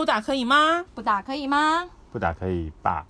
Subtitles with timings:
[0.00, 0.82] 不打可以吗？
[0.94, 1.86] 不打可以吗？
[2.10, 3.04] 不打可以吧。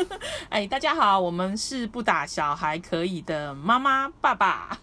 [0.50, 4.76] 哎，大家好，我们是不打小孩可以的妈妈爸爸，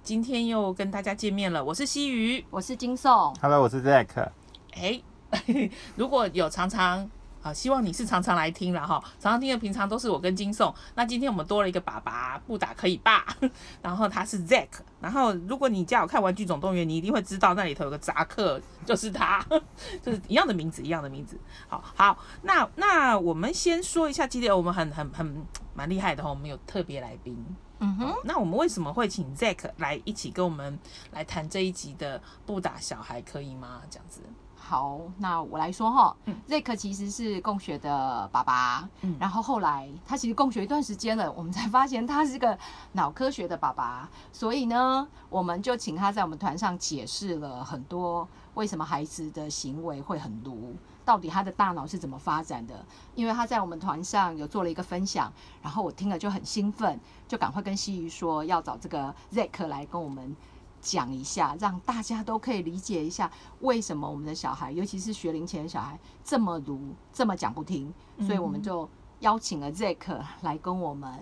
[0.00, 1.64] 今天又跟大家见面了。
[1.64, 3.34] 我是西鱼，我是金颂。
[3.42, 4.28] Hello，我是 Zack。
[4.74, 5.02] 哎，
[5.96, 7.10] 如果有常常
[7.48, 10.72] 啊，希望你是常常来听了哈，常常听的平常都是我跟金颂。
[10.94, 13.24] 那今天我们多了一个爸爸，不打可以爸，
[13.82, 14.68] 然后他是 Zack。
[15.00, 19.44] 然后如果你家有看《玩具总动员》，你一定会知道那里头有个扎克，就是他，
[20.02, 21.38] 就是一样的名字，一样的名字。
[21.68, 27.36] 好好，那那我们先说一下，今天我们很很很蛮厉害的哈，我们有特别来宾。
[27.80, 30.76] 嗯哼，那我们为什么会请 Zack 来一起跟我们
[31.12, 33.82] 来谈这一集的不打小孩可以吗？
[33.88, 34.20] 这样子。
[34.68, 42.58] 好，那我来说哈嗯，Zack 其实是共学的爸爸，嗯然后后来他其实共学一段时间了，我们才发现他是个
[42.92, 52.84] 脑科学的爸爸，所以呢，我们就请他在我们团上解释了很多为什么孩子的行为会很鲁，到底他的大脑是怎么发展的。
[53.14, 55.32] 因为他在我们团上有做了一个分享，
[55.62, 60.36] 然后我听了就很兴奋，就赶快跟西鱼说要找这个 Zack 来跟我们。
[60.80, 67.92] 讲一下，让大家都可以理解一下为什么我们的小孩，尤其是学龄前的小孩这么鲁，这么讲不听。
[68.20, 68.88] 所以我们就
[69.20, 71.12] 邀请了 Zack 来跟我们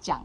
[0.00, 0.24] 讲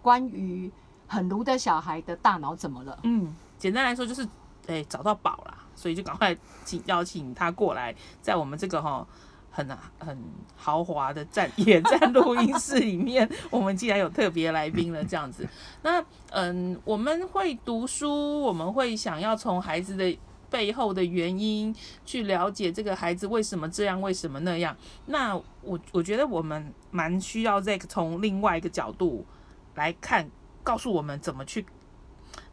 [0.00, 0.70] 关于
[1.06, 2.98] 很鲁的小孩的大脑怎么了。
[3.02, 4.26] 嗯，简单来说就是，
[4.66, 9.06] 哎、找到宝啦，所以就赶快请邀请他过来，在我们这个哈
[9.52, 9.68] 很
[10.00, 10.18] 很
[10.56, 15.46] 豪华的站 野战录音室里面，我们既然有特别来宾了，这样子，
[15.82, 20.18] 那嗯，我们会读书，我们会想要从孩子的。
[20.52, 24.76] 背后的原因去了解这个孩子为什么这样，为什么那样。
[25.06, 29.24] 那我我觉得我们蛮需要 Zack 从另外一个角度
[29.76, 30.30] 来看，
[30.62, 31.64] 告诉我们怎么去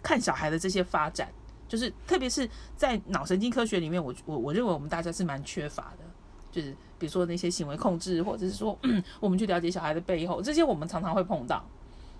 [0.01, 1.27] 看小孩的这些发展，
[1.67, 6.05] 就是特别是在脑神经科学里面，我我我认为我们大家是蛮缺乏的，
[6.49, 11.63] 就是比如说那些行为控制，或者是说、嗯、 我们去了解小孩的背后，这些我们常常会碰到。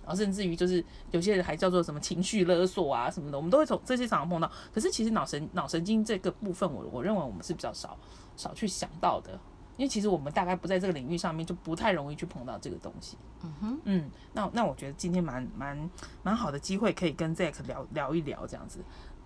[0.02, 4.52] 然后甚至于就是有些人还叫做什么情绪勒索啊什么的，我们都会从这些常常碰到。
[4.74, 7.96] 可是其实脑神脑神经这个部分我，我认为我们是比较少
[8.36, 9.34] 少去想到的，
[9.78, 13.18] 因为其实我们大概不在这个领域上面，就不太容易去碰到这个东西。
[13.44, 15.90] 嗯哼，嗯，那那我觉得今天蛮蛮
[16.24, 18.80] 蛮好的机会，可以跟 Zack 聊聊一聊这样子。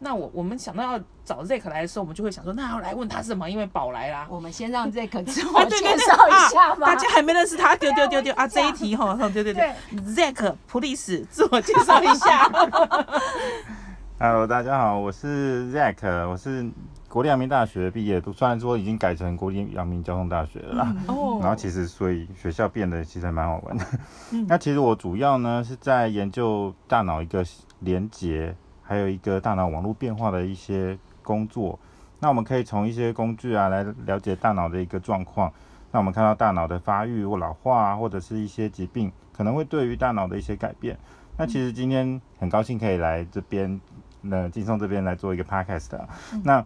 [0.03, 3.49] 那我我们想到要找 Zack 来的时候，我们就会想说，那要来问他什么？
[3.49, 4.27] 因为宝来啦。
[4.29, 6.75] 我们先让 Zack 自 啊我介绍一下啊！
[6.75, 6.85] 吧。
[6.87, 8.45] 大家还没认识他，丢丢丢丢啊！
[8.47, 9.71] 这一题哈，哈对对对
[10.13, 12.49] ，Zack please 自我介绍一下。
[14.19, 16.69] Hello，大家好，我是 Zack，我是
[17.09, 20.95] 国立阳明大学毕业，虽然说已经改成国立阳明交通大学了啦。
[21.07, 23.85] 哦然后其实，所以学校变得其实还蛮好玩的。
[24.31, 27.43] 嗯那其实我主要呢是在研究大脑一个
[27.79, 31.79] 连接，还有一个大脑网络变化的一些工作。
[32.19, 35.51] 那我们可以从一些工具啊来了解大脑的一个状况。
[35.91, 40.97] 那我们看到大脑的发育或老化啊，或者是一些疾病，可能会对于大脑的一些改变。
[41.37, 43.79] 那其实今天很高兴可以来这边，
[44.21, 46.07] 那金松这边来做一个 podcast 啊。
[46.43, 46.65] 那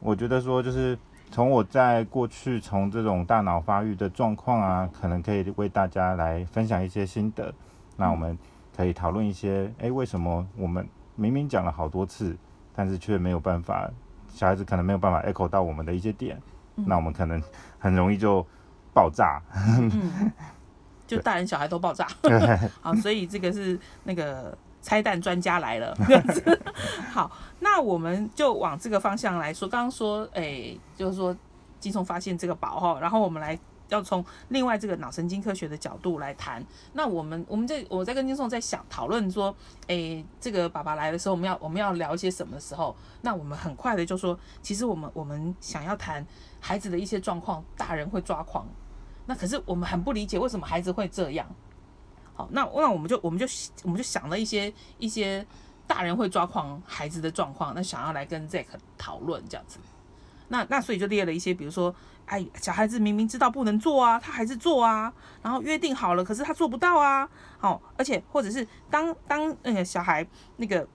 [0.00, 0.96] 我觉得说就是
[1.30, 7.52] 从我在过去从这种大脑发育的状况啊，可能可以为大家来分享一些心得。
[7.96, 8.38] 那我们
[8.76, 10.86] 可以讨论一些，诶，为什么我们
[11.18, 12.36] 明明讲了好多次，
[12.72, 13.90] 但是却没有办法，
[14.28, 16.40] 小孩子可能没有办法 echo 到我们的一些点，
[16.76, 17.42] 那我们可能
[17.78, 18.46] 很容易就
[18.94, 19.42] 爆炸。
[19.52, 20.32] 嗯，
[21.08, 22.06] 就大人小孩都爆炸。
[22.80, 25.92] 好，所以这个是那个拆弹专家来了。
[27.12, 29.68] 好，那我们就往这个方向来说。
[29.68, 31.36] 刚刚说，哎、就是说
[31.80, 33.58] 金松发现这个宝哈，然后我们来。
[33.88, 39.54] 要从另外这个脑神经科学的角度来谈，那我们我们在我在跟金松在想讨论说，
[39.86, 46.26] 诶，这个爸爸来的时候，我们要我们要聊一些什么的时候，那我们很快的就说，其实我们我们想要谈
[46.60, 48.66] 孩子的一些状况，大人会抓狂，
[49.26, 51.46] 那可是我们很不理解为什么孩子会这样。
[52.34, 53.46] 好，那那我们就我们就
[53.82, 55.44] 我们就想了一些一些
[55.86, 58.66] 大人会抓狂孩子的状况，那想要来跟 Zack
[58.96, 59.78] 讨论这样子。
[60.50, 61.94] 那那所以就列了一些，比如说，
[62.28, 67.28] 哎，小孩子明明知道不能做啊，他还是做啊，然后约定好了，可是他做不到啊。
[67.58, 70.26] 好，而且或者是当当那个小孩
[70.56, 70.86] 那个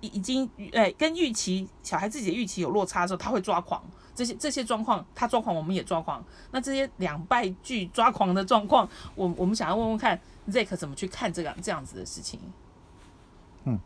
[0.00, 3.82] 已已经呃跟预期小孩自己的预期有落差的时候，他会抓狂。
[4.14, 6.24] 这些这些状况，他抓狂，我们也抓狂。
[6.52, 10.16] 那这些两败俱抓狂的状况，我我们想要问问看
[10.48, 12.38] ，Zack 怎么去看这个这样子的事情？
[13.64, 13.80] 嗯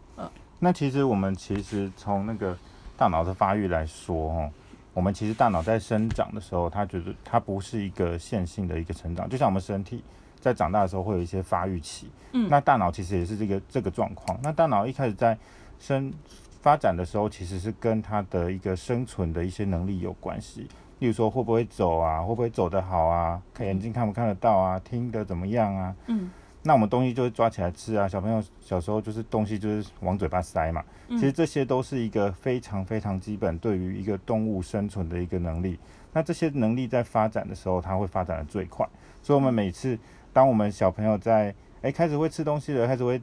[0.60, 2.58] 那其实我们其实从那个
[2.96, 4.50] 大脑的发育来说，哦，
[4.98, 10.02] 我们其实大脑在生长的时候，它觉得它不是一个线性的一个成长，就像我们身体
[10.40, 14.36] 在长大的时候会有一些发育期，嗯那大脑其实也是这个这个状况。
[14.42, 15.38] 那大脑一开始在
[15.78, 16.12] 生
[16.60, 20.66] 发展的时候，其实是跟它的一个生存的一些能力有关系。
[20.98, 25.94] 例如说会不会走啊，会不会走得好啊，看眼睛看不看得到啊，听得怎么样啊？
[26.08, 26.28] 嗯，
[26.68, 28.06] 那我们东西就会抓起来吃啊。
[28.06, 35.78] 小朋友小时候就是东西就是往嘴巴塞嘛，嗯其实这些都是一个非常非常基本对于一个动物生存的一个能力。
[36.12, 38.86] 那这些能力在发展的时候，它会发展的最快。
[39.22, 39.98] 所以，我们每次
[40.30, 43.18] 当我们小朋友在诶开始会吃东西了，开始会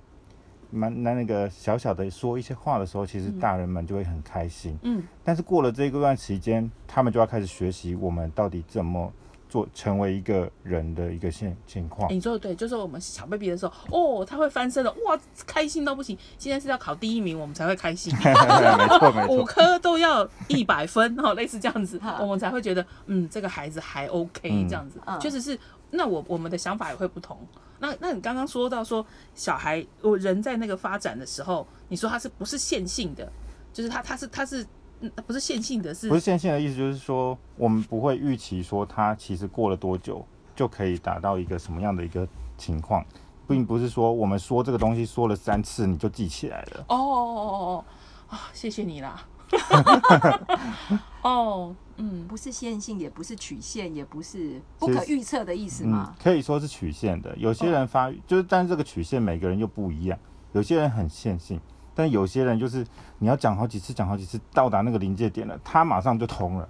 [0.72, 4.76] 蛮那那个小小的说一些话的时候，其实大人们就会很开心。
[4.82, 9.14] 嗯，但是过了这一段时间，他们就要开始学习我们到底怎么
[9.56, 12.14] 做，成为一个人的一个现情况欸。
[12.14, 15.18] 你说的对，就是我们小 baby 的时候，哦，他会翻身了，哇，
[15.48, 16.18] 开心到不行。
[16.38, 18.14] 现在是要考第一名，我们才会开心。
[18.20, 19.46] 没错，没五。
[19.46, 25.58] 科都要一百分 哦，类似这样子，我们才会觉得，嗯，这个孩子还 OK 嗯这样子嗯，确实是。
[25.92, 27.38] 那我我们的想法也会不同。
[27.80, 33.32] 那那你刚刚说到说小孩，我人在那个发展的时候，你说他是不是线性的？
[33.72, 34.66] 就是他他是他是
[35.02, 40.26] 嗯不是线性的是，不是线性的意思，就是说我们不会预期说它其实过了多久
[40.56, 42.28] 就可以达到一个什么样的一个
[42.58, 43.06] 情况，
[43.48, 46.86] 并不是说我们说这个东西说了三次你就记起来了。
[46.88, 47.86] 哦哦哦哦哦
[48.30, 49.26] 啊，谢谢你啦。
[51.22, 56.16] 哦，嗯，不是线性，也不是曲线，也不是不可预测的意思嘛。
[56.22, 57.36] 可以说是曲线的。
[57.38, 60.18] 有些人发育、就是，但是这个曲线每个人又不一样。
[60.54, 61.62] 有些人很线性，
[61.96, 62.86] 但有些人就是
[63.18, 66.70] 你要讲好几次，讲好几次，到达那个临界点了，他马上就通了。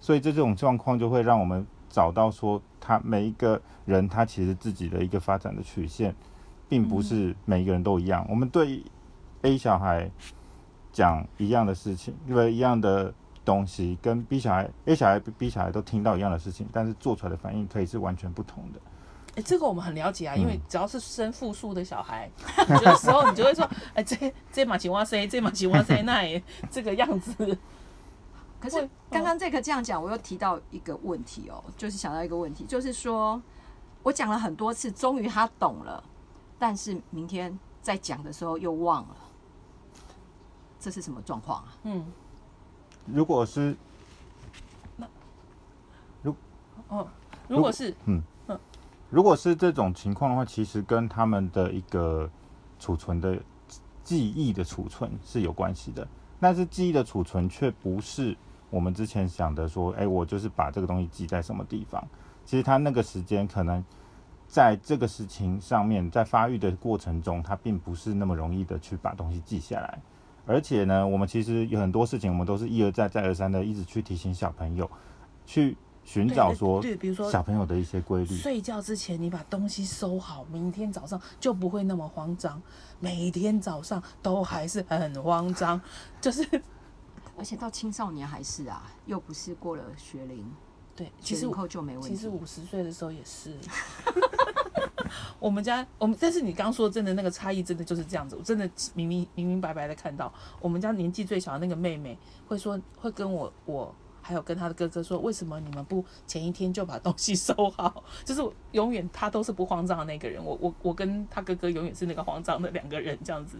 [0.00, 6.14] 所以这种状况就会让我们找到说，他每一个人他其实自己的一个发展的曲线，
[6.68, 8.26] 并不是每一个人都一样。
[8.28, 8.82] 我们对
[9.42, 10.10] A 小孩
[10.92, 13.12] 讲一样的事情，因为一样的
[13.44, 18.80] 东西，跟 B 小孩、A 小孩、B 小孩都听到一样的事情，但是做出来的反应可以是完全不同的。
[19.36, 22.30] 哎、这个我们很了解啊，因为嗯只要是生复数的小孩，
[22.68, 27.34] 有的时候你就会说，哎、这这马吉哇塞，这马吉哇塞， 那也这个样子。
[28.60, 33.42] 可是会刚刚这个这样讲，我又提到一个问题哦，就是想到一个问题，就是说
[34.02, 36.02] 我讲了很多次，终于他懂了，
[36.58, 39.16] 但是明天再讲的时候又忘了，
[40.78, 41.76] 这是什么状况啊？
[41.82, 42.06] 嗯，
[43.06, 43.76] 如果是
[44.96, 45.06] 那
[46.22, 46.34] 如
[46.88, 47.06] 哦，
[47.48, 47.94] 如果是
[49.14, 52.28] 如果是这种情况的话，其实跟他们的一个
[52.80, 53.38] 储存的
[54.02, 56.04] 记忆的储存是有关系的。
[56.40, 58.36] 但是记忆的储存却不是
[58.70, 62.04] 我们之前想的说，哎、我就是把这个东西记在什么地方。
[62.44, 63.84] 其实他那个时间可能
[64.48, 69.96] 在这个事情上面，在发育的过程中，他并不是那么容易的去把东西记下来。
[70.44, 74.90] 而且呢，我们其实有很多事情，我们都是一而再、再而三的一直去提醒小朋友，
[75.46, 78.36] 去寻找说对，比如说小朋友的一些规律。
[78.36, 82.60] 睡觉之前你把东西收好，明天早上就不会那么慌张。
[83.00, 85.80] 每天早上都还是很慌张，
[86.20, 86.46] 就是
[87.36, 90.44] 而且到青少年还是啊，又不是过了学龄，
[90.94, 92.14] 对，其实后就没问题。
[92.14, 93.56] 其实五十岁的时候也是。
[95.38, 108.02] 我们家我们，但是你刚说真的那个差异真的就是这样子，我真的明明明明白白的看到，我们家年纪最小的那个妹妹会说，会跟我我还有跟他的哥哥说，为什么你们不前一天就把东西收好？
[108.24, 108.42] 就是
[108.72, 113.58] 永远他都是不慌张的那个人，我我我跟他哥哥永远是那个慌张的两个人，这样子，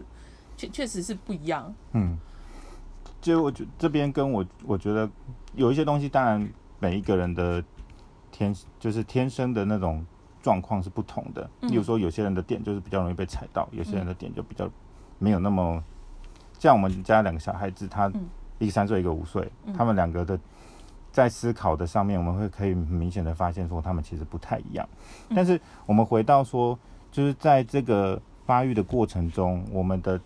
[0.56, 1.72] 确确实是不一样。
[1.92, 2.18] 嗯，
[3.20, 5.08] 就我觉这边跟我我觉得
[5.54, 6.48] 有一些东西，当然
[6.80, 7.62] 每一个人的
[8.32, 10.04] 天就是天生的那种
[10.42, 11.48] 状况是不同的。
[11.60, 14.68] 嗯例如说，有些人的点就是比较容易被踩到，有些人的点就比较
[15.18, 15.84] 没有那么。
[16.58, 18.26] 像我们家两个小孩子，他嗯
[18.58, 20.38] 一个三岁，一个五岁，他们两个的
[21.14, 24.84] 在思考的上面，我们会可以明显的发现说，他们其实不太一样。
[25.32, 26.76] 但是我们回到说，
[27.12, 30.20] 就是在这个发育的过程中，我们的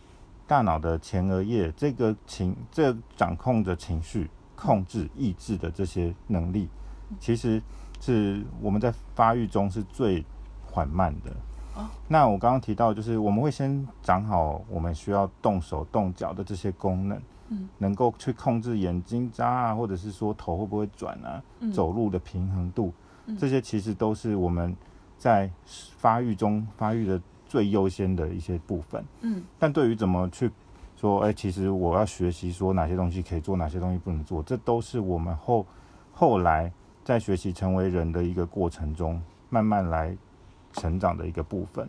[0.46, 6.70] 大脑的前额叶这个情，这个掌控着情绪、控制、意志的这些能力，
[7.20, 7.62] 其实
[8.00, 10.24] 是我们在发育中是最
[10.64, 11.30] 缓慢的。
[11.74, 22.92] 哦那我刚刚提到，就是我们会先长好我们需要动手动脚的这些功能，嗯，能够去控制眼睛眨啊，或者是说头会不会转啊，嗯走路的平衡度，
[23.26, 24.76] 嗯这些其实都是我们
[25.16, 29.04] 在发育中发育的最优先的一些部分。
[29.20, 30.50] 嗯但对于怎么去
[30.96, 35.64] 说，哎、其实我要学习说哪些东西可以做，哪些东西不能做，这都是我们后
[36.12, 36.72] 后来
[37.04, 40.16] 在学习成为人的一个过程中，慢慢来
[40.72, 41.88] 成长的一个部分。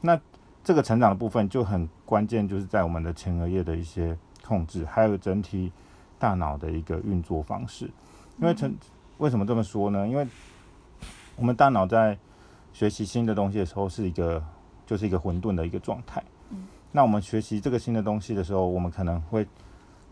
[0.00, 0.20] 那
[0.64, 4.18] 这个成长的部分就很关键，就是在我们的前额叶的一些
[4.50, 5.70] 控制，还有整体
[6.18, 7.88] 大脑的一个运作方式。
[8.38, 8.74] 因为成
[9.18, 10.08] 为什么这么说呢？
[10.08, 10.26] 因为
[11.36, 12.18] 我们大脑在
[12.72, 14.42] 学习新的东西的时候，是一个
[14.84, 16.20] 就是一个混沌的一个状态。
[16.90, 19.46] 那我们学习这个新的东西的时候，我们可能会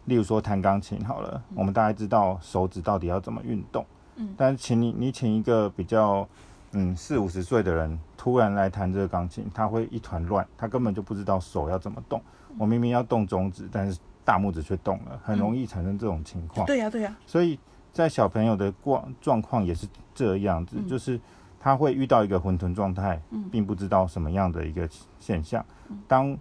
[0.04, 6.28] 例如说弹钢琴好了，我们大概知道手指到底要怎么运动，嗯，但是请你你请一个比较
[6.70, 12.22] 嗯四五十岁的人突然来弹这个钢琴，他会一团乱，他根本就不知道手要怎么动。
[12.56, 16.66] 我明明要动中指，但是大拇指却动了，很容易产生这种情况。
[16.66, 17.58] 对呀、对呀、所以
[17.94, 21.18] 在小朋友的状状况也是这样子，就是
[21.58, 23.18] 他会遇到一个混沌状态，
[23.50, 24.86] 并不知道什么样的一个
[25.18, 25.64] 现象。
[26.06, 26.36] 当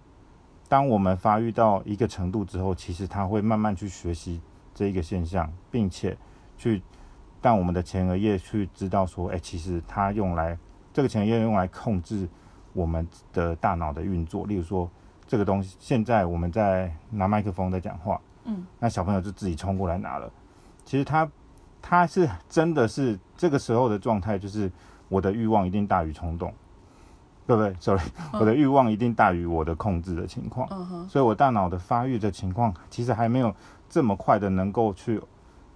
[0.68, 4.38] 当我们发育到一个程度之后，其实他会慢慢去学习
[4.74, 6.14] 这一个现象，并且
[6.58, 6.82] 去
[7.40, 10.58] 让我们的前额叶去知道说，哎、其实它用来
[10.92, 12.28] 这个前额叶用来控制
[12.74, 14.46] 我们的大脑的运作。
[14.46, 14.90] 例如说，
[15.28, 20.28] 这个东西现在我们在拿麦克风在讲话，嗯，那小朋友就自己冲过来拿了。
[20.84, 21.28] 其实他
[21.82, 24.72] 他是真的是这个时候的状态，就是
[25.08, 26.52] 我的欲望一定大于冲动，
[27.46, 28.00] 对不对？Sorry，、
[28.32, 30.66] 我的欲望一定大于我的控制的情况。
[31.08, 33.54] 所以我大脑的发育的情况其实还没有
[33.90, 35.20] 这么快的能够去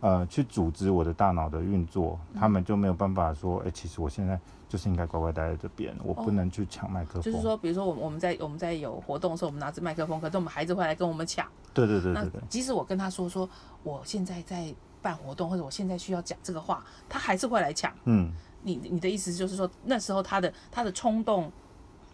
[0.02, 7.22] 呃去组织我的大脑的运作，他们就没有办法说，哎、其实我现在就是应该乖乖待在这边，我不能去抢麦克风。
[7.22, 11.46] 就是说，比如说我们我们在我们在有活动的时候，我们拿着麦克风，可是我们孩子会来跟我们抢。
[11.72, 13.48] 对对对那对对，即使我跟他说说
[13.82, 17.92] 我现在在办活动，或者我现在需要讲这个话，他还是会来抢。
[18.04, 18.30] 嗯，
[18.62, 21.50] 你你的意思就是说，那时候他的他的冲动，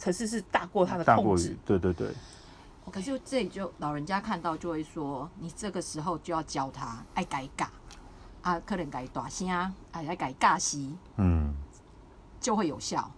[0.00, 1.58] 可是是大过他的大过控制于。
[1.64, 2.08] 对对对，
[2.92, 7.66] 可是这里就老人家看到就会说，你这个时候就要教他爱改尬
[8.48, 11.54] 啊，可能改大声，啊，来改尬息嗯，
[12.40, 13.10] 就会有效。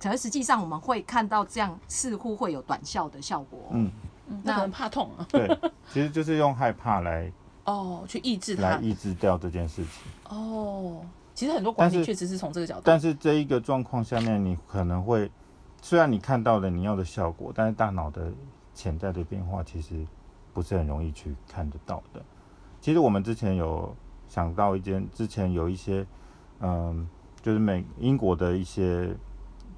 [0.00, 3.60] 可是实际上我们会看到这样似乎会有短效的效果。
[3.70, 3.90] 嗯
[4.26, 5.24] 嗯那可能怕痛啊。
[5.30, 5.46] 对，
[5.92, 7.30] 其实就是用害怕来
[7.64, 8.62] 哦，去抑制它。
[8.62, 10.02] 来抑制掉这件事情。
[10.28, 11.02] 哦，
[11.34, 12.82] 其实很多管理但是确实是从这个角度。
[12.84, 15.30] 但是这一个状况下面，你可能会
[15.82, 18.32] 虽然你看到了你要的效果，但是大脑的
[18.74, 20.04] 潜在的变化其实
[20.52, 22.20] 不是很容易去看得到的。
[22.80, 23.96] 其实我们之前有
[24.34, 26.04] 想到一件，之前有一些，
[26.58, 27.08] 嗯，
[27.40, 29.14] 就是美英国的一些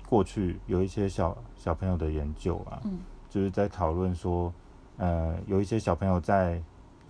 [0.09, 2.99] 过去有一些小小朋友的研究啊，嗯。
[3.29, 4.51] 就是在讨论说，
[4.97, 6.63] 呃，有一些小朋友在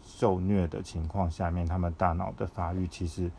[0.02, 3.30] 受虐的情况下面，他们大脑的发育其实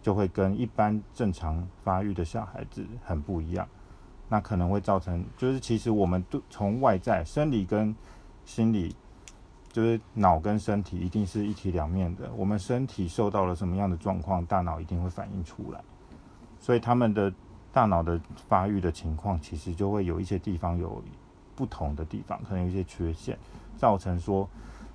[0.00, 3.66] 就会跟一般正常发育的小孩子很不一样，
[4.28, 7.92] 那可能会造成，就是其实我们都从外在生理跟
[8.44, 8.94] 心理，
[9.76, 12.32] 就是脑跟身体一定是一体两面的。
[12.34, 15.84] 我们身体受到了什么样的状况，大脑一定会反映出来，
[16.58, 17.30] 所以他们的
[17.74, 18.18] 大脑的
[18.48, 21.02] 发育的情况，其实就会有一些地方有
[21.54, 23.38] 不同的地方，可能有一些缺陷，
[23.76, 24.48] 造成说。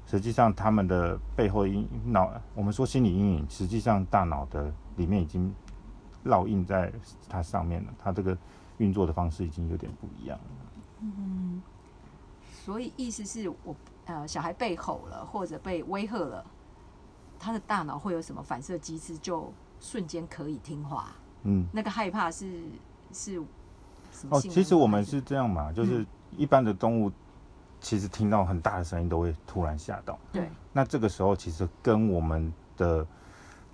[0.07, 5.53] 实际上，他们的背后阴脑，我们说心理阴影，实际上大脑的里面已经
[6.25, 6.91] 烙印在
[7.29, 7.93] 它上面了。
[7.99, 8.35] 它这个
[8.79, 10.45] 运作的方式已经有点不一样了。
[11.01, 11.61] 嗯
[12.51, 16.45] 所以意思是我呃小孩被吼了或者被威吓了，
[17.39, 21.13] 他的大脑会有什么反射机制，就瞬间可以听话。
[21.43, 22.61] 嗯，那个害怕是
[23.11, 23.43] 是
[24.29, 26.05] 哦，其实我们是这样嘛，就是
[26.37, 27.11] 一般的动物，
[27.79, 30.19] 其实听到很大的声音都会突然吓到。
[30.31, 33.05] 对那这个时候其实跟我们的，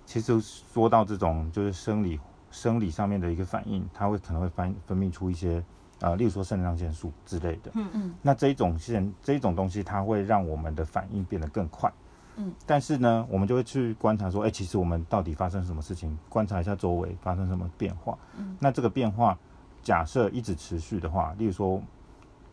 [0.06, 2.18] 其实说到这种就是生理
[2.50, 5.62] 生理上面的一个反应，它会可能会分分泌出一些
[6.00, 7.70] 呃，例如说肾上腺素之类的。
[7.74, 11.92] 嗯嗯那这一种现这一种东西，它会让我们的反应变得更快。
[12.36, 16.16] 嗯，但是呢，我们就会去观察说，哎、其实我们到底发生什么事情？
[16.28, 18.16] 观察一下周围发生什么变化。
[18.36, 19.36] 嗯，那这个变化
[19.82, 21.82] 假设一直持续的话，例如说，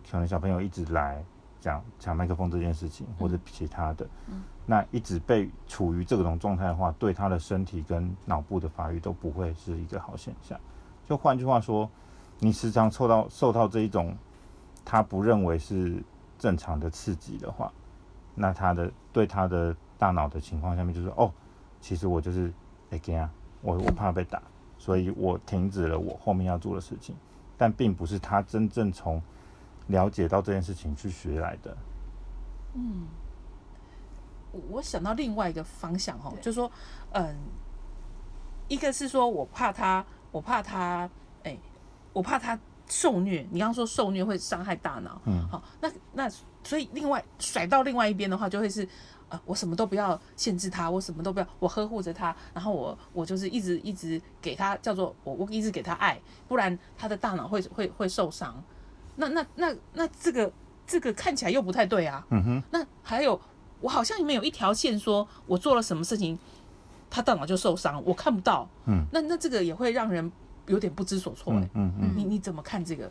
[0.09, 1.23] 可能小朋友一直来
[1.61, 10.59] 讲抢麦克风这件事情，或者其他的，嗯，那一直被处于这种状态的话，对他的身体跟脑部的发育都不会是一个好现象。
[11.07, 11.87] 就换句话说，
[12.39, 14.15] 你时常受到受到这一种
[14.83, 16.03] 他不认为是
[16.37, 17.71] 正常的刺激的话，
[18.35, 21.31] 那他的对他的大脑的情况下面就是哦，
[21.79, 22.53] 其实我就是
[22.91, 23.29] 哎给啊，
[23.61, 24.41] 我我怕被打，
[24.77, 27.15] 所以我停止了我后面要做的事情，
[27.57, 29.21] 但并不是他真正从
[29.87, 31.75] 了解到这件事情去学来的。
[32.73, 33.07] 嗯，
[34.51, 36.69] 我我想到另外一个方向哈，就是说，
[37.13, 37.35] 嗯，
[38.67, 41.09] 一个是说我怕他，我怕他，
[41.43, 41.57] 哎、
[42.15, 42.57] 我怕他
[42.88, 43.45] 受虐。
[43.51, 46.31] 你刚刚说受虐会伤害大脑，嗯好，那那
[46.63, 48.88] 所以另外甩到另外一边的话，就会是。
[49.27, 58.63] 呃，我什么都不要限制他，我什么都不要，我呵护着他，然后我我就是一直一直给他叫做我我一直给他爱，不然他的大脑会会会受伤。
[59.15, 60.53] 那那那那这个
[60.86, 62.24] 这个看起来又不太对啊。
[62.29, 63.41] 嗯哼，那还有，
[63.81, 66.38] 我好像里面有一条线，说我做了什么事情，
[67.10, 68.69] 他大脑就受伤，我看不到。
[68.86, 70.31] 嗯，那那这个也会让人
[70.67, 71.60] 有点不知所措、欸。
[71.60, 72.13] 嗯嗯嗯。
[72.15, 73.10] 你你怎么看这个？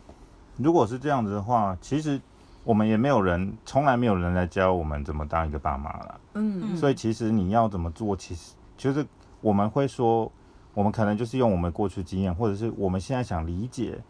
[0.57, 2.19] 如果是这样子的话，其实
[2.63, 6.19] 我们也没有人，从来没有人来教我们怎么当一个爸妈了。
[6.33, 9.05] 嗯所以其实你要怎么做，其实就是
[9.41, 10.31] 我们会说，
[10.73, 14.01] 我们可能就是用我们过去经验，或者是我们现在想理解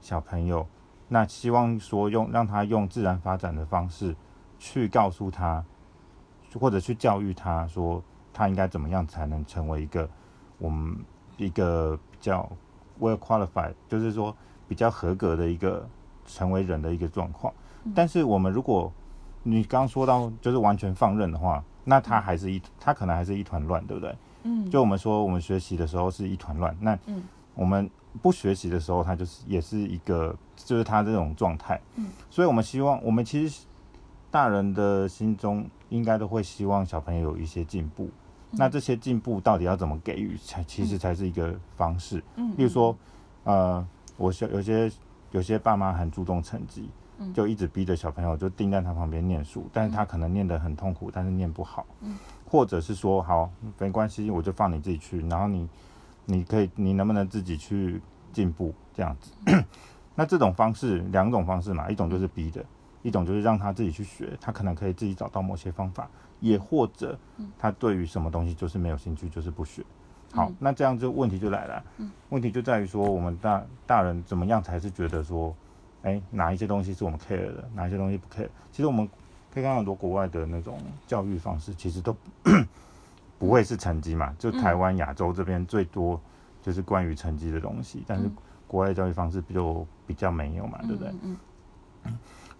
[0.00, 0.66] 小朋友，
[1.08, 4.14] 那希望说用让他用自然发展的方式
[4.58, 5.64] 去告诉他，
[6.60, 10.08] 或者去教育他说他应该怎么样才能成为一个
[10.58, 10.96] 我们
[11.36, 12.50] 一个比较
[13.02, 14.34] well qualified，就是说
[14.68, 15.86] 比较合格的一个
[16.24, 17.52] 成为人的一个状况。
[17.94, 18.90] 但是我们如果
[19.42, 24.16] 你刚刚说到就是完全放任的话，那他还是一他可能还是一团乱，对不对？
[24.44, 27.22] 嗯，就我们说我们学习的时候是一团乱，那嗯
[27.54, 27.90] 我们
[28.22, 31.80] 不学习的时候，他就是也是一个就是他这种状态。
[31.96, 33.66] 嗯，所以我们希望我们其实
[34.30, 38.08] 大人的心中应该都会希望小朋友有一些进步。
[38.52, 38.56] 嗯。
[38.58, 42.22] 那这些进步到底要怎么给予，才其实才是一个方式。
[42.36, 42.96] 嗯，例如说，
[43.44, 44.90] 呃，我小有些
[45.32, 47.32] 有些爸妈很注重成绩，嗯。
[47.34, 52.16] 就一直逼着小朋友就盯在他旁边念书，但是他可能念得很痛苦，但是念不好，嗯。
[52.46, 55.68] 或者是说好没关系，我就放你自己去，然后你
[56.26, 58.00] 你可以你能不能自己去
[58.32, 59.32] 进步这样子？
[60.14, 62.62] 那这种方式两种方式嘛，一种就是逼的，
[63.02, 66.08] 一种就是让他自己去学，他可能可以自己找到某些方法，
[66.40, 67.18] 也或者
[67.58, 69.82] 他对于什么东西就是没有兴趣，就是不学。
[70.32, 71.84] 好，嗯那这样就问题就来了，
[72.30, 75.54] 问题就在于说，我们大大人怎么样才是觉得说，
[76.02, 78.48] 哎、哪一些东西是我们 care 的，哪一些东西不 care？
[78.70, 79.08] 其实我们
[79.52, 82.16] 可以看很多国外的那种教育方式，其实都
[83.38, 86.18] 不会是成绩嘛，就台湾、亚洲这边最多
[86.62, 88.30] 就是关于成绩的东西，但是
[88.66, 91.12] 国外的教育方式比较比较没有嘛，对不对？
[91.24, 91.36] 嗯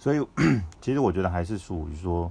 [0.02, 0.26] 所以
[0.82, 2.28] 其实我觉得还是属于说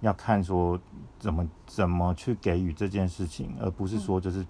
[0.00, 0.76] 要看说
[1.20, 4.44] 怎么怎么去给予这件事情，而不是说就是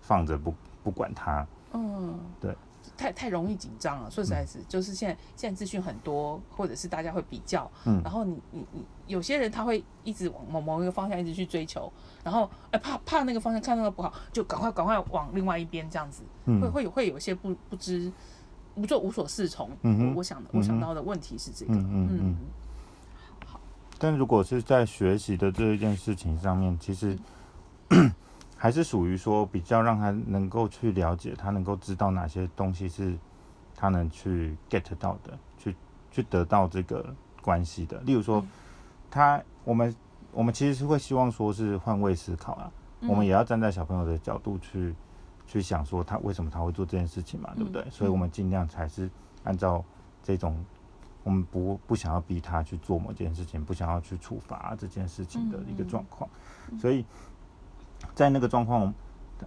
[0.00, 1.44] 放着不不管它。
[1.72, 2.56] 嗯，对，
[2.96, 4.08] 太太容易紧张了。
[4.08, 8.00] 说实在是，就是现在现在资讯很多，或者是大家会比较，嗯。
[8.04, 16.60] 然后你你你有些人他会一直往某某一个方向一直去追求，然后哎怕怕那个方向看那个不好，就赶快赶快往另外一边这样子，嗯。
[16.60, 18.12] 会会有会有一些不不知
[18.76, 19.70] 不就无所适从。
[19.82, 22.36] 嗯哼我我想的我想到的问题是这个，嗯嗯嗯嗯。
[23.98, 27.18] 但如果是在学习的这一件事情上面，其实
[28.56, 33.16] 还是属于说比较让他能够去了解，他能够知道哪些东西是
[33.74, 35.74] 他能去 get 到的，去
[36.10, 37.98] 去得到这个关系的。
[38.00, 38.44] 例如说，
[39.10, 39.94] 他我们
[40.32, 42.70] 我们其实是会希望说是换位思考啊，
[43.00, 44.94] 我们也要站在小朋友的角度去
[45.46, 47.84] 去想说他为什么他会做这件事情嘛，对不对？
[47.90, 49.10] 所以我们尽量才是
[49.44, 49.84] 按照
[50.22, 50.64] 这种。
[51.24, 56.30] 我们不不想要逼他去做某件事情，不想要去处罚这件事情的一个状况，
[56.78, 57.04] 所以
[58.14, 58.94] 在那个状况，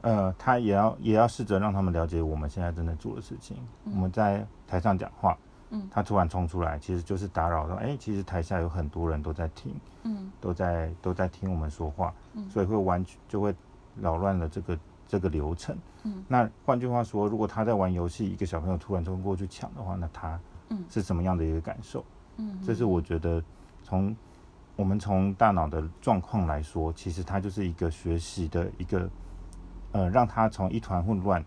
[0.01, 3.55] 呃，他也要也要试着让他们了解我们现在正在做的事情。
[3.85, 5.37] 我们在台上讲话，
[5.69, 13.55] 嗯他突然冲出来，其实就是打扰到，哎、其实台下有很多人都在听，嗯都在都在听我们说话，嗯所以会完全就会
[14.01, 14.77] 扰乱了这个
[15.09, 15.75] 这个流程。
[16.03, 22.05] 嗯那换句话说，如果他在玩游戏，一个小朋友突然冲过去抢的话，那他嗯是什么样的一个感受？
[22.37, 23.43] 嗯，这是我觉得
[23.83, 24.15] 从
[24.77, 29.09] 我们从大脑的状况来说，其实它就是一个学习的一个
[29.91, 31.43] 呃，让他从一团混乱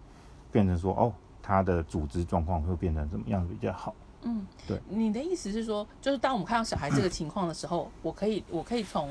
[0.50, 3.94] 变成说哦，他的组织状况会变成怎么样比较好？
[4.24, 4.78] 嗯，对。
[4.88, 9.08] 你的意思是说，就是当我们看到小孩这个情况的时候，我可以，我可以从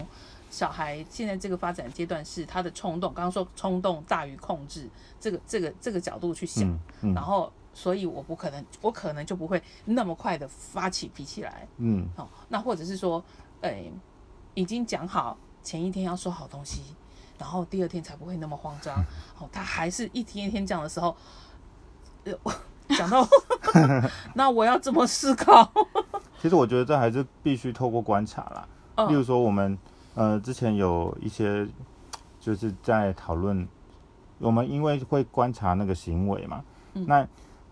[0.52, 4.88] 小孩现在这个发展阶段是他的冲动，刚刚说冲动大于控制，
[5.20, 13.24] 这个这个这个角度去想，嗯嗯然后所以我不可能，我可能就不会那么快的发起脾气来，嗯哦，那或者是说，
[13.62, 13.92] 诶、
[14.54, 16.82] 已经讲好前一天要说好东西，
[17.40, 18.96] 然后第二天才不会那么慌张。
[19.40, 21.16] 哦，他还是一天一天讲的时候，
[22.26, 22.54] 呃，我
[22.98, 23.26] 讲到，
[24.36, 25.72] 那我要怎么思考？
[26.42, 28.68] 其实我觉得这还是必须透过观察啦。
[29.08, 29.78] 例如嗯说，我们
[30.16, 31.68] 呃之前有一些
[32.40, 33.68] 就是在讨论，
[34.40, 37.06] 我们因为会观察那个行为嘛，嗯。
[37.08, 37.28] 那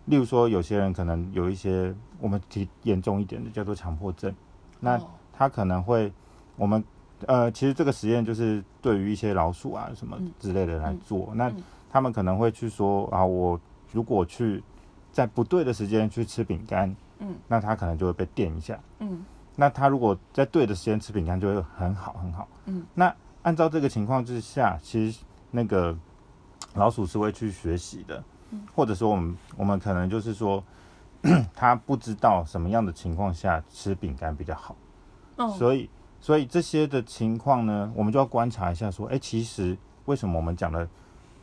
[0.05, 4.33] 例如说有些人可能有一些我们提严重一点的叫做强迫症，
[4.79, 6.11] 那哦他可能会
[6.55, 6.83] 我们
[7.25, 11.63] 呃其实这个实验就是对于一些老鼠啊什么嗯之类的来做，那嗯。
[11.91, 13.59] 他们可能会去说啊，我
[13.91, 14.63] 如果去
[15.11, 17.35] 在不对的时间去吃饼干，嗯。
[17.47, 18.79] 那他可能就会被电一下。
[18.99, 19.25] 嗯
[19.59, 22.47] 那他如果在对的时间吃饼干，就会很好很好。
[22.67, 25.19] 嗯，那按照这个情况之下，其实
[25.51, 25.93] 那个
[26.75, 28.65] 老鼠是会去学习的，嗯。
[28.73, 30.63] 或者说我们我们可能就是说，
[31.53, 34.77] 他不知道什么样的情况下吃饼干比较好，
[35.35, 35.49] 哦。
[35.49, 35.89] 所以
[36.21, 40.87] 所以这些的情况呢，我们就要观察一下，说，哎、其实为什么我们讲了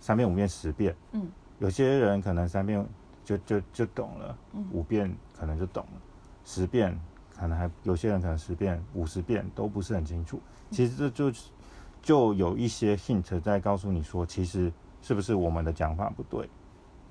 [0.01, 2.83] 三遍、五遍、十遍，嗯，有些人可能三遍
[3.23, 4.65] 就就就懂了，嗯。
[4.73, 6.01] 五遍可能就懂了，
[6.47, 6.99] 十遍
[7.39, 10.41] 可能还有些人可能十遍、五十遍都不是很清楚。
[10.71, 11.33] 其实这就
[12.03, 14.73] 就有一些 hint 在告诉你说，其实
[15.03, 16.49] 是不是我们的讲法不对？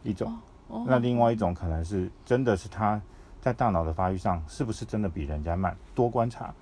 [0.04, 3.02] 一种，哦那另外一种可能是真的是他
[3.42, 5.76] 在大脑的发育上是不是真的比人家慢？
[5.94, 6.54] 多观察，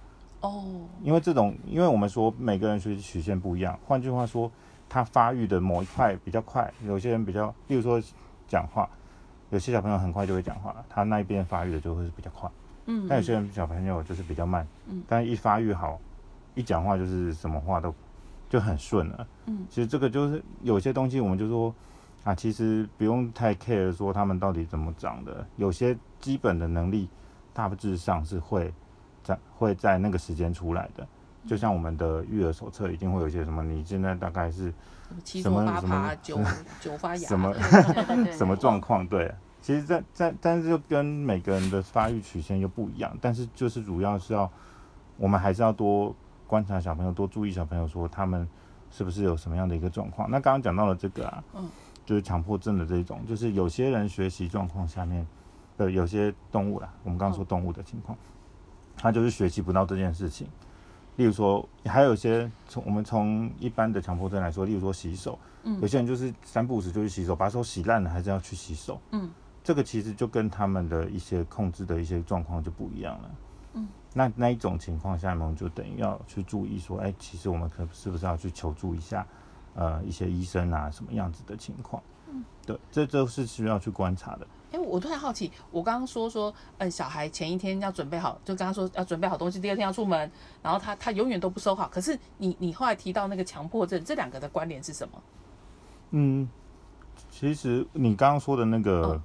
[0.42, 0.64] 哦，
[1.02, 4.52] 因为这种，因为我们说每个人学习曲线不一样，换句话说，
[4.88, 8.02] 他发育的某一块比较快，有些人比较，例如说
[8.48, 8.90] 讲话，
[9.50, 12.50] 有些小朋友很快就会讲话，他那一边发育的就会是比较快，
[12.86, 16.00] 嗯，但有些人小朋友就是比较慢，嗯但一发育好，
[16.56, 17.94] 一讲话就是什么话都
[18.50, 19.28] 就很顺了。
[19.46, 21.74] 嗯，其实这个就是有些东西我们就说
[22.24, 27.10] 啊，其实不用太 care 说他们到底怎么长的，有些基本的能力
[27.54, 28.74] 大致上是会
[29.24, 31.08] 在会在那个时间出来的。
[31.46, 34.74] 就像我们的育儿手册一定会有一些什么，你现在大概是
[35.26, 36.40] 七什么什么九
[36.80, 37.54] 九发芽， 什么
[38.32, 39.06] 什么状况？
[39.06, 39.30] 对，
[39.64, 44.52] 其实在，在但是就跟每个人的发育曲线又不一样，但是就是主要是要
[45.16, 46.14] 我们还是要多
[46.46, 48.46] 观察小朋友，多注意小朋友说他们
[48.92, 50.30] 是不是有什么样的一个状况。
[50.30, 51.70] 那刚刚讲到了这个啊，嗯，
[52.06, 55.26] 就是强迫症的这种，就是有些人学习状况下面
[55.78, 58.18] 的有些动物啦，我们刚刚说动物的情况，
[58.98, 60.46] 他就是学习不到这件事情。
[61.16, 69.30] 例如说，还有一些从我们从一般的强迫症来说，例如说洗手，嗯有些人就是三不五时就去洗手，把手洗烂了还是要去洗手，嗯，
[69.64, 73.32] 这个其实就跟他们的一些控制的一些状况就不一样了，
[73.76, 79.26] 嗯，那那一种情况下，我们就等于要去注意说，哎、其实我们可是不是要去求助一下，
[79.74, 90.30] 呃，一些医生啊，什么样子的情况，嗯，对，这都是需要去观察的，哎、我突然好奇，我刚刚说说，呃，小孩前一天要准备好，就刚刚说要准备好东西，第二天要出门，
[90.62, 91.88] 然后他他永远都不收好。
[91.88, 95.24] 可是你你后来提到那个强迫症，这两个的关联是什么？
[96.12, 96.50] 嗯，
[97.32, 99.22] 其实你刚刚说的那个、嗯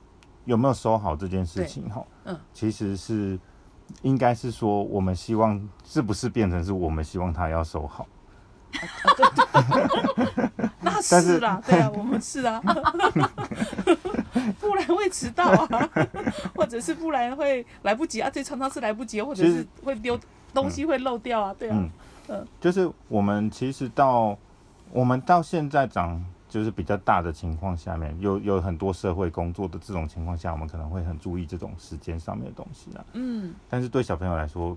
[0.49, 3.39] 有没有收好这件事情哈，嗯，其实是
[4.01, 8.07] 应该是说我们希望是不是变成是我们希望他要收好，
[10.81, 12.59] 那但是是啦，对啊，我们是啊，
[14.59, 15.91] 不然会迟到啊，
[16.57, 20.19] 或者是不然会来不及啊，这常常是来不及，或者是会丢
[20.55, 21.91] 东西会漏掉啊，对啊，嗯。
[22.29, 22.47] 嗯。
[22.59, 24.35] 就是我们其实到
[24.93, 33.05] 我们到现在长就是比较大的情况下面，有有很多社会工作的这种情况下，我们可能会很注意这种时间上面的东西啦。
[33.13, 34.77] 嗯，但是对小朋友来说，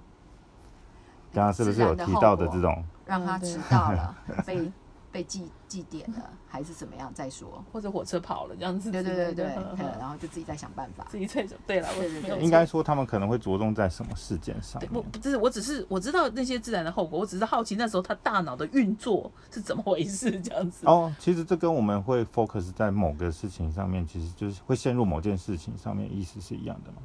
[1.33, 2.83] 刚刚是不是有提到的这种？
[3.05, 4.71] 让他迟到了， 被
[5.11, 7.63] 被祭祭奠了，还是怎么样再说？
[7.71, 9.45] 或者火车跑了这样子对，对对对，
[9.99, 11.05] 然后就自己再想办法。
[11.09, 15.01] 自己在走，对了，我对对对应该说他们可能会着重在什么事件上对，面我？
[15.03, 20.85] 不是，我只是我知道那些自然的后果，我只是好奇那时候他大脑的运作是怎么回事，这样子。
[20.87, 26.97] 哦，其实这跟我们会 focus 在某个事情上面，其实就是会陷入某件事情上面，意思是一样的嘛。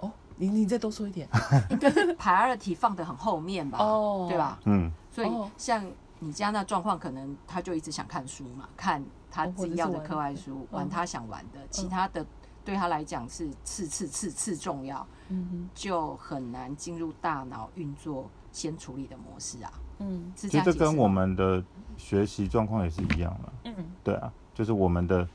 [0.00, 1.28] 哦，你你再多说一点。
[1.70, 3.78] 应该是 priority 放得很后面吧？
[3.78, 4.58] 哦对吧？
[4.64, 5.84] 嗯，所以哦像
[6.24, 12.24] 你家那状况，可能他就一直想看书嘛，看他哦自己要的课外书，玩嗯他想玩的，其他的
[12.64, 19.72] 对他来讲是次次次次重要，嗯就很难进入大脑运作先处理的模式啊。
[19.98, 20.32] 嗯。
[20.36, 21.62] 是这其实这跟我们的
[21.96, 23.52] 学习状况也是一样的。
[23.64, 23.74] 嗯。
[23.78, 25.26] 嗯对啊，就是我们的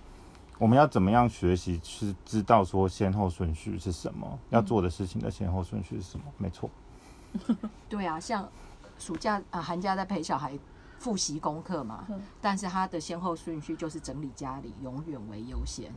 [0.57, 6.25] 我们要怎么样学习，是知道说先后顺序是什么，要做的事情的先后顺序是什么。
[6.37, 6.69] 没错，
[7.89, 8.49] 对啊，像
[8.97, 10.57] 暑假啊、寒假在陪小孩
[10.99, 15.91] 复习功课嘛，嗯但是他的先后顺序就是整理家里，永远为优先。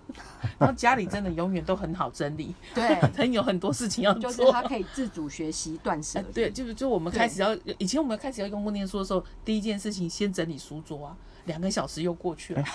[0.58, 4.52] 然后家里真的永远都很好整理，对， 很有很多事情要做就是。
[4.52, 12.64] 他可以自主学习断舍对，就是就我们开始要，以前我们开始要用默念书的时候，第一件事情先整理书桌啊，两个小时又过去了。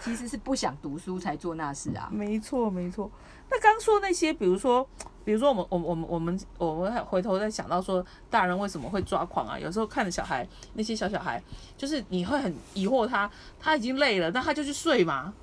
[0.00, 2.08] 其实是不想读书才做那事啊。
[2.10, 3.10] 没错，没错。
[3.50, 4.88] 那刚说那些，比如说，
[5.28, 9.58] 比如说我们，我们，我们，我们，我们还回头再想到说，大人为什么会抓狂啊？
[9.58, 11.38] 有时候看着小孩，那些小小孩，
[11.76, 15.34] 就是你会很疑惑他，他已经累了，那他就去睡嘛。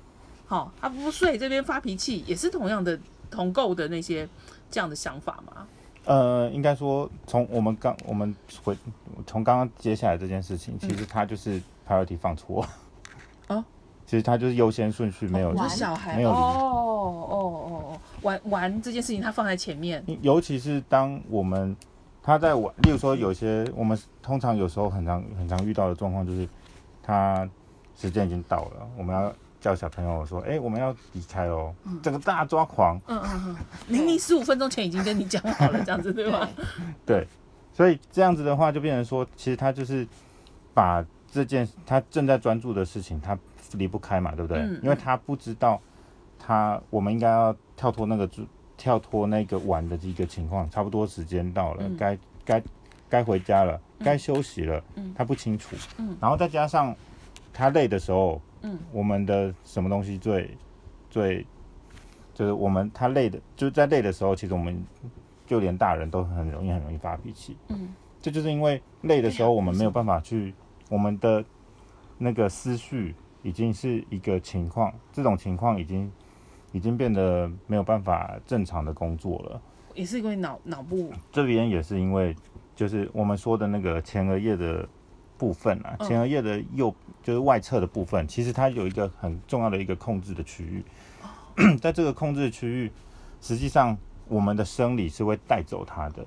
[0.48, 2.98] 好、他不睡这边发脾气，也是同样的
[3.30, 4.28] 同构的那些
[4.68, 5.68] 这样的想法嘛。
[6.04, 8.76] 呃，应该说从我们刚我们回
[9.24, 12.66] 从刚刚接下来这件事情，其实他就是 priority 放错。
[13.46, 13.64] 哦，
[14.06, 15.68] 其实他就是优先顺序没有玩。
[15.68, 16.16] 小孩。
[16.16, 21.76] 没有哦哦哦哦，玩玩这件事情他放在前面，尤其是当我们
[22.22, 26.48] 他在玩，例如说有些我们通常有时候很常很常遇到的状况就是，
[27.02, 27.48] 他
[27.96, 33.56] 时间已经到了，我们要叫小朋友说，哎、我们要离开喽，整个大抓狂，嗯嗯嗯，
[33.88, 36.48] 明明十五分钟前已经跟你讲好了，这样子对吧？
[37.06, 37.26] 对，
[37.72, 40.06] 所以这样子的话就变成说，其实他就是
[40.74, 43.38] 把这件他正在专注的事情，他
[43.76, 44.58] 离不开嘛，对不对？
[44.62, 45.80] 嗯因为他不知道
[46.38, 48.44] 他我们应该要跳脱那个注
[48.76, 51.96] 跳脱那个玩的一个情况，差不多时间到了，嗯。
[51.96, 52.62] 该该
[53.08, 55.14] 该回家了，该休息了，嗯。
[55.16, 56.16] 他不清楚，嗯。
[56.20, 56.94] 然后再加上
[57.52, 58.78] 他累的时候，嗯。
[58.92, 60.50] 我们的什么东西最
[61.08, 61.46] 最
[62.34, 64.84] 就是我们他累的，就是在累的时候，其实我们
[65.46, 67.94] 就连大人都很容易很容易发脾气，嗯。
[68.20, 70.52] 这就是因为累的时候，我们没有办法去，
[70.90, 71.44] 我们的
[72.18, 76.10] 那个思绪已经是一个情况，这种情况已经
[76.72, 79.60] 已经变得没有办法正常的工作了。
[79.94, 82.36] 也是因为脑脑部这边也是因为，
[82.74, 84.86] 就是我们说的那个前额叶的
[85.38, 90.84] 部分啊，嗯前额叶的右就是外侧的部分，其实它有一个很重要的一个控制的区域，
[91.80, 92.92] 在这个控制区域，
[93.40, 93.96] 实际上
[94.28, 96.26] 我们的生理是会带走它的，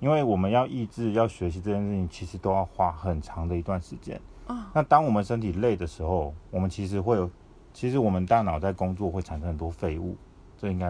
[0.00, 4.20] 因为我们要抑制要学习这件事情，其实都要花很长的一段时间。
[4.46, 7.30] 啊那当我们身体累的时候，我们其实会有，
[7.72, 10.16] 其实我们大脑在工作会产生很多废物，
[10.58, 10.86] 这应该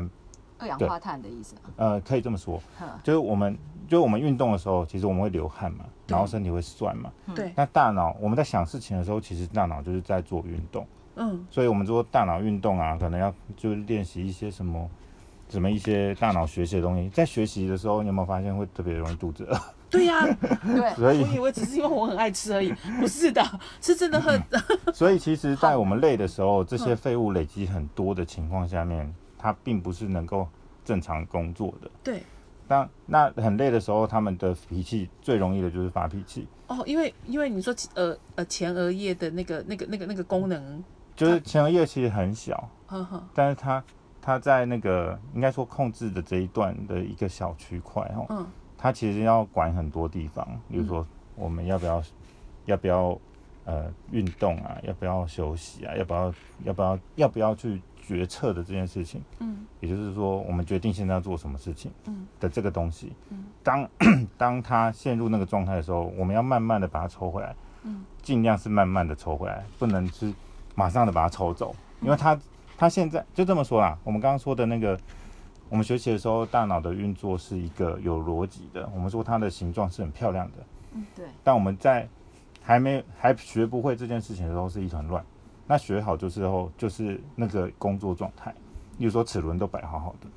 [0.58, 1.70] 二氧化碳的意思啊。
[1.76, 2.60] 呃可以这么说。
[3.02, 3.56] 就是我们，
[3.88, 7.12] 就是我们运动的时候，其实我们会流汗嘛，然后身体会酸嘛。
[7.34, 10.86] 对，那大脑我们在想事情的时候，其实大脑就是在做运动，
[11.16, 14.88] 嗯所以我们说大脑运动啊，可能要就是练习一些什么。
[15.50, 19.56] 什么一些大脑学习的东西，在学习的时候，你有没有发现会特别容易肚子饿？
[19.94, 20.26] 对呀、
[20.66, 23.42] 对，所以，我以为只是因为我很爱吃而已，不是的，
[23.80, 24.40] 是真的很
[24.92, 30.48] 所以其实，在我们累的时候，这些废物累积很多的情况下面，它并不是能够
[30.84, 31.90] 正常工作的。
[32.02, 32.22] 对。
[32.66, 40.82] 那那很累的时候，他们的脾气最容易的就是发脾气，哦，因为因为你说呃呃前额叶的那个那个那个那个功能，
[41.14, 43.84] 就是前额叶其实很小，呵呵，但是它
[44.22, 48.46] 它在那个应该说控制的这一段的一个小区块哦，嗯
[48.84, 52.02] 它其实要管很多地方，比如说我们要不要
[52.66, 53.18] 要不要
[53.64, 59.64] 呃运动啊，要不要休息啊，要不要要不要要不要去决策的这件事情，嗯。
[59.80, 62.26] 也就是说我们决定现在要做什么事情嗯。
[62.38, 63.46] 的这个东西，嗯。
[63.62, 63.88] 当
[64.36, 68.04] 当他陷入那个状态的时候，我们要慢慢的把它抽回来，嗯。
[68.20, 70.30] 尽量是慢慢的抽回来，不能是
[70.74, 72.38] 马上的把它抽走，因为它
[72.76, 73.98] 它现在就这么说啦。
[74.04, 75.00] 我们刚刚说的那个，
[75.68, 80.58] 我们学习的时候，大脑的运作是一个有逻辑的，我们说它的形状是很漂亮的，
[80.92, 82.08] 嗯对，但我们在
[82.62, 85.24] 还没还学不会这件事情的时候是一团乱。
[85.66, 88.54] 那学好就是后就是那个工作状态，
[88.98, 90.28] 例如说齿轮都摆好好的，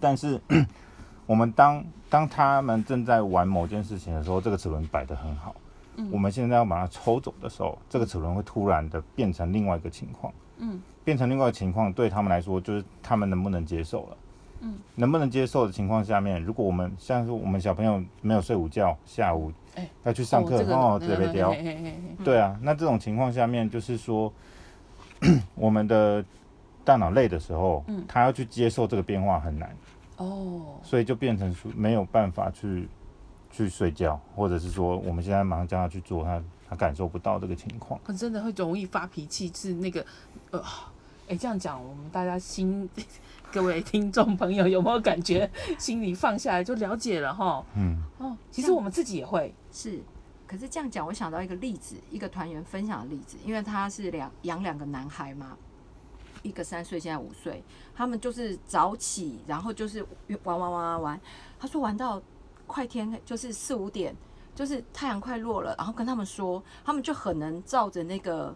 [0.00, 0.40] 但是
[1.24, 5.54] 我们当当他们正在玩某件事情的时候，这个齿轮摆得很好。
[5.96, 14.16] 嗯我们现在要把它抽走的时候，这个齿轮会突然的变成另外一个情况，嗯变成另外一个情况，对他们来说就是他们能不能接受了。
[14.64, 19.88] 嗯，能不能接受的情况下面，如果我们像是我们小朋友没有睡午觉，下午哎。
[20.04, 21.54] 要去上课，这个哦，那这边雕，
[22.24, 24.32] 对啊，那这种情况下面，就是说，
[25.54, 26.24] 我们的
[26.84, 28.04] 大脑累的时候，嗯。
[28.08, 29.76] 他要去接受这个变化很难，
[30.16, 32.88] 哦，所以就变成说没有办法去
[33.50, 37.98] 去睡觉，或者是说我们现在马上叫他去做，他他感受不到这个情况。
[38.04, 40.04] 很真的会容易发脾气，是那个
[40.50, 40.62] 呃，
[41.28, 42.88] 哎，这样讲，我们大家心，
[43.54, 47.64] 各位听众朋友有没有感觉心里放下来就了解了哈？
[47.76, 50.00] 嗯，哦，其实我们自己也会，是。
[50.44, 55.56] 可是这样讲，我想到一个例子，一个团员分享的例子，因为他是两养两个男孩嘛，
[56.42, 57.62] 一个三岁，现在五岁，
[57.94, 60.04] 他们就是早起，然后就是
[60.42, 61.20] 玩玩玩玩玩。
[61.56, 62.20] 他说玩到
[62.66, 64.16] 快天，就是四五点，
[64.52, 68.52] 就是太阳快落了，然后跟他们说，他们就很能照着那个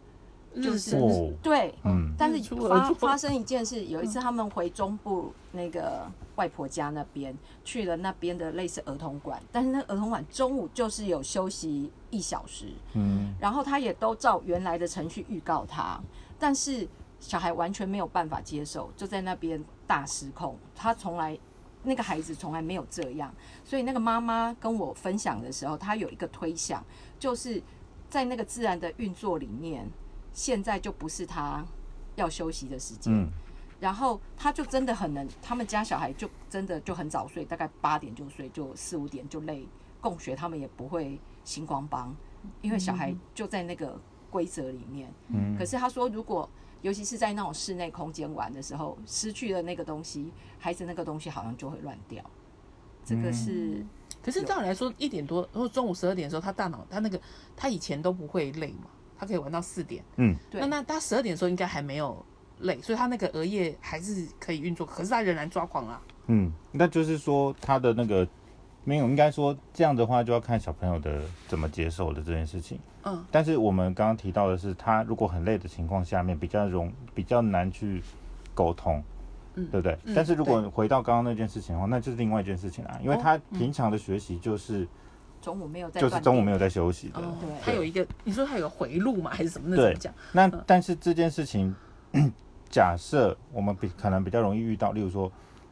[0.56, 1.32] 就是哦。
[1.42, 2.12] 对，嗯。
[2.18, 6.06] 但是发发生一件事， 有一次他们回中部那个
[6.36, 16.00] 外婆家那边，去了那边的类似儿童馆，但是那儿童馆中午就是有休息一小时，嗯，然后他也都照原来的程序预告他，
[16.38, 16.86] 但是
[17.20, 20.56] 小孩完全没有办法接受，就在那边大失控。
[20.74, 21.38] 他从来
[21.84, 23.32] 那个孩子从来没有这样，
[23.64, 26.84] 所以那个妈妈跟我分享的时候，她有一个推想，
[27.18, 27.62] 就是
[28.10, 29.88] 在那个自然的运作里面，
[30.38, 31.66] 现在就不是他
[32.14, 33.12] 要休息的时间。
[33.12, 33.28] 嗯，
[33.80, 39.66] 然后他就真的很能，他们家小孩就真的就很早睡，大概八点就睡，就四五点就累。
[40.00, 42.14] 共学他们也不会星光帮，
[42.62, 45.12] 因为小孩就在那个规则里面。
[45.26, 46.48] 嗯可是他说，如果
[46.82, 52.24] 尤其是在那种室内空间玩的时候，失去了那个东西，孩子那个东西好像就会乱掉。
[53.04, 53.84] 这个是、
[54.22, 57.20] 可是照理来说，一点多或者中午十二点的时候，他大脑他那个
[57.56, 60.02] 他以前都不会累嘛，他可以玩到四点。
[60.16, 62.24] 嗯，对那那他十二点的时候应该还没有
[62.60, 66.00] 累，所以他那个额叶还是可以运作，可是他仍然抓狂啊。
[66.26, 68.26] 嗯，那就是说他的那个
[68.84, 72.78] 没有，应该说这样的话就要看小朋友的怎么接受的这件事情。
[73.04, 78.02] 嗯，但是我们刚刚提到的是，他如果很累的情况下面，比较容比较难去
[78.54, 78.98] 沟通。
[79.54, 79.98] 嗯对不对？
[80.04, 84.86] 嗯但是如果回到刚刚那件事情的话，那就是另外一件事情啦，因为哦他平常的学习就是、
[85.40, 87.34] 中午没有在就是中午没有在休息的，哦。
[87.40, 89.68] 对，它有一个，你说它有个回路嘛，还是什么？
[89.68, 90.14] 那怎对么讲？
[90.32, 91.74] 那嗯但是这件事情，
[92.68, 95.30] 假设我们比可能比较容易遇到，例如说，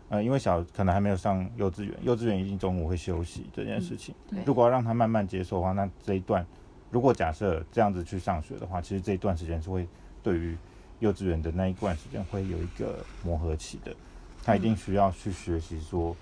[0.09, 4.15] 呃，因为小可能还没有上幼稚园，幼稚园已经中午会休息这件事情。
[4.31, 4.39] 对。
[4.47, 6.47] 如果要让他慢慢接受的话，那这一段，
[6.91, 9.87] 如果假设这样子去上学的话，其实这一段时间是会
[10.23, 10.57] 对于
[11.01, 13.95] 幼稚园的那一段时间会有一个磨合期的，
[14.43, 16.17] 他一定需要去学习说，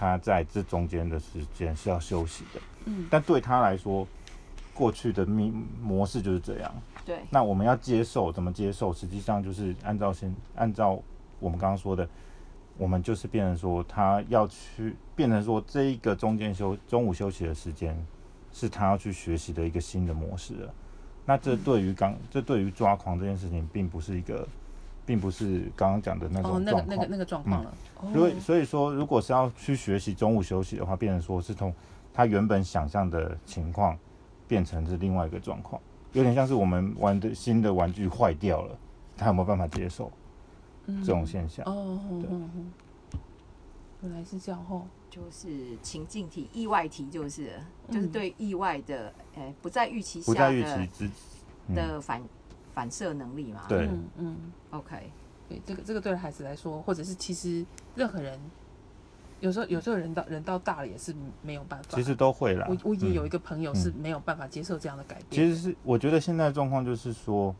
[0.00, 2.60] 他在这中间的时间是要休息的。
[2.86, 4.08] 嗯，但对他来说，
[4.72, 6.72] 过去的密模式就是这样。
[7.04, 8.94] 对那我们要接受，怎么接受？
[8.94, 10.98] 实际上就是按照先按照
[11.38, 12.08] 我们刚刚说的，
[12.78, 17.94] 我们就是变成说他要去变成说这一个中间休中午休息的时间
[18.52, 20.74] 是他要去学习的一个新的模式了。
[21.26, 24.48] 那这对于刚这对于抓狂这件事情，并不是一个，
[25.10, 26.86] 并不是刚刚讲的那哦，种状况。
[26.86, 27.74] 那个那个那个状况了。
[28.12, 31.74] 所以哦所以说，如果是要去学习中午休息的话，变成说是从
[32.14, 33.98] 他原本想象的情况
[34.46, 38.78] 变成是另外一个状况，有点像是我们玩的新的玩具坏掉了，
[39.16, 40.12] 他有没有办法接受
[40.86, 41.66] 嗯这种现象？
[41.66, 42.70] 哦，对嗯嗯
[44.02, 44.82] 原来是这样哦。
[45.10, 47.50] 就是情境题、意外题，就是
[47.88, 51.10] 嗯就是对意外的，呃，不在预期不下在预期的之，
[51.66, 52.00] 嗯，的
[52.74, 53.62] 反反射能力嘛。
[53.68, 54.36] 对嗯嗯
[54.70, 55.10] ，，OK，
[55.48, 58.38] 对，这个这个对孩子来说，或者是其实任何人，
[59.40, 61.96] 有时候有时候人到人到大了也是没有办法。
[61.96, 62.66] 其实都会啦。
[62.68, 65.48] 我我也有一嗯个朋友是没有办法接受这样的改变其。
[65.48, 67.54] 实是我觉得现在的状况就是说，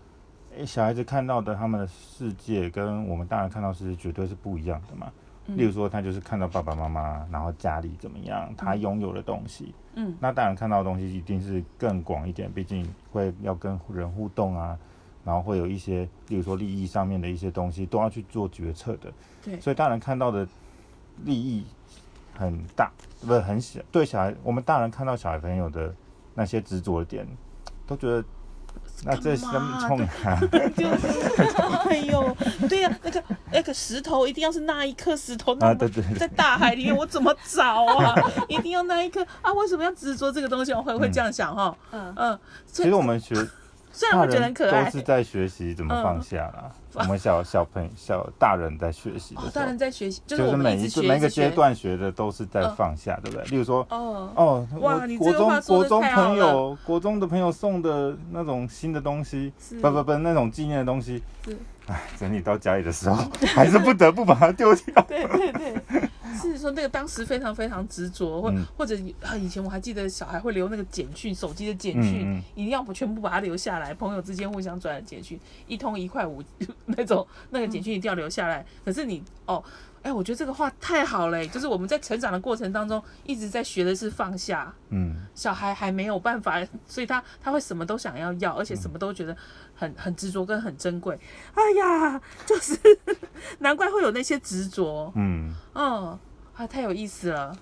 [0.56, 5.10] 诶、小孩子看到的他们的世界跟我们大人看到的世界绝对是不一样的嘛。
[5.46, 9.74] 嗯例如说，他就是看到爸爸妈妈，然后家里怎么样，他拥有的东西。
[9.94, 14.78] 嗯那大人看到的东西一定是更广一点，毕竟会要跟人互动啊，
[15.24, 19.12] 然后会有一些，例如说利益上面的一些东西都要去做决策的。
[19.44, 20.46] 对所以大人看到的
[21.24, 21.64] 利益
[22.36, 22.90] 很大，
[23.26, 23.80] 不是很小。
[23.90, 25.94] 对小孩，我们大人看到小孩朋友的
[26.34, 27.26] 那些执着的点，
[27.86, 28.24] 都觉得
[29.04, 30.40] 那这是干嘛冲 啊，
[30.76, 31.16] 就是，
[31.88, 32.36] 哎呦，
[32.68, 38.14] 对呀、那个那个石头一定要是那一颗石头，那 啊对对对在大海里面我怎么找啊？
[38.48, 39.52] 一定要那一颗啊？
[39.54, 40.72] 为什么要执着这个东西？
[40.72, 43.50] 我会会这样想哈，嗯，嗯，其实我们学大
[43.92, 44.84] 虽然会觉得很人可爱。
[44.84, 46.70] 都，是在学习怎么放下啦。
[46.94, 53.46] 我们小小朋小大人在学习的哦，时候，大人在学习，就就是每一一直学个每一个阶段学的都是在嗯放下，对不对？
[53.46, 54.66] 例如说，哦，哦，
[55.18, 63.22] 国中国中朋友国中的朋友送的那种新的东西，不不不，那种纪念的东西是，哎，整理到家里的时候，
[63.54, 65.02] 还是不得不把它丢掉。
[65.08, 65.74] 对对对，
[66.34, 76.42] 是说那个当时非常非常执着，或、嗯或者啊，以前我还记得小孩会留那个简讯，手机的简讯，嗯嗯一定要全部把它留下来，朋友之间互相转的简讯，一通一块五
[76.86, 78.64] 那种，那个简讯一定要留下来。
[78.84, 79.62] 可是你哦。
[80.02, 89.36] 哎，我觉得这个话太好了，就是我们在成长的过程当中一直在学的是放下，嗯，小孩还没有办法，所以他他会什么都想要要，而且什么都觉得
[89.74, 91.18] 很很执着跟很珍贵。
[91.54, 92.78] 哎呀，就是
[93.60, 95.12] 难怪会有那些执着。
[95.16, 96.18] 嗯，嗯，
[96.54, 97.54] 啊，太有意思了。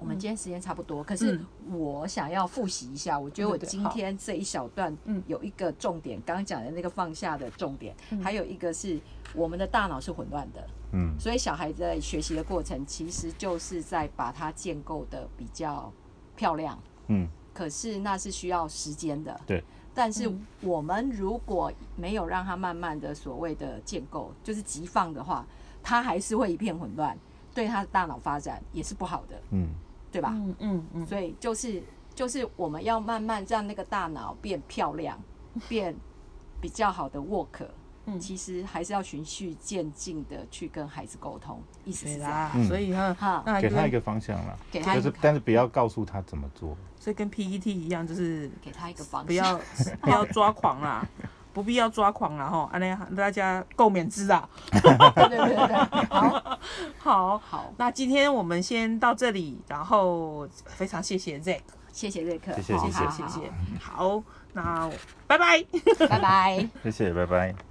[0.00, 1.38] 好，我们今天时间差不多，可是
[1.70, 5.22] 我想要复习一下，我觉得我今天这一小段嗯。
[5.26, 8.22] 有一个重点，刚刚讲的那个放下的重点，嗯。
[8.22, 8.98] 还有一个是
[9.34, 15.92] 我们的大脑是混乱的，嗯，所以小孩在学习的过程，其实就是在把它建构的比较
[16.34, 16.78] 漂亮。
[17.08, 19.38] 嗯，可是那是需要时间的。
[19.46, 19.62] 对。
[19.92, 20.46] 但是嗯。
[20.62, 25.46] 我们如果没有让它慢慢的所谓的建构，就是急放的话，
[25.82, 27.16] 它还是会一片混乱，
[27.54, 29.68] 对他的大脑发展也是不好的，嗯，
[30.10, 30.30] 对吧？
[30.34, 31.82] 嗯嗯嗯，所以就是
[32.14, 35.18] 就是我们要慢慢让那个大脑变漂亮，
[35.68, 35.94] 变
[36.60, 37.66] 比较好的 work。
[38.06, 42.30] 嗯其实还是要循序渐进的去跟孩子沟通，意思是这样。
[42.30, 46.76] 啦，嗯所以哈，哈，那给他一个方向啦，给他就是但是不要告诉他怎么做。
[46.98, 49.26] 所以跟 PET 一样，就是给他一个方向。
[49.26, 49.60] 不要
[50.00, 51.06] 不要抓狂啦，
[51.52, 54.48] 不必要抓狂了哈，安尼大家够免之啊。
[54.70, 56.58] 对对对好
[56.98, 61.60] 好，好，那今天我们先到这里，然后非常谢谢 Zack，
[61.92, 64.22] 谢谢瑞克，谢谢谢谢谢谢，好，
[64.52, 64.90] 那
[65.26, 65.64] 拜拜。
[66.08, 66.68] 拜拜。
[66.82, 67.69] 谢谢，拜拜。